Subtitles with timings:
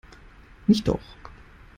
[0.65, 1.05] Nicht doch!